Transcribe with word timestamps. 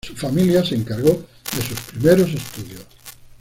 Su 0.03 0.15
familia 0.15 0.65
se 0.65 0.73
encargó 0.73 1.11
de 1.11 1.61
sus 1.61 1.79
primeros 1.81 2.31
estudios. 2.33 2.87